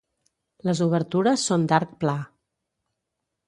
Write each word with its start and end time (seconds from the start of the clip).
Les 0.69 0.81
obertures 0.85 1.45
són 1.51 1.69
d'arc 1.73 1.95
pla. 2.05 2.19